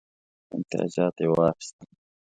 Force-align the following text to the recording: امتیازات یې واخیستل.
امتیازات 0.55 1.15
یې 1.21 1.27
واخیستل. 1.35 1.89